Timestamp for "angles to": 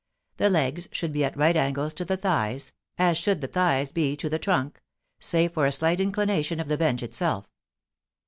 1.55-2.03